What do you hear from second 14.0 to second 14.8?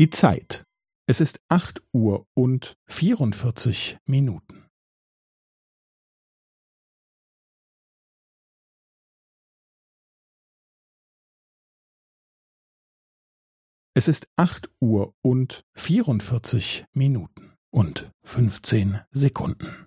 ist acht